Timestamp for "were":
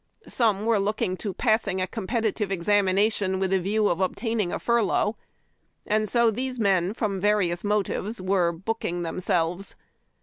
0.65-0.79, 8.19-8.51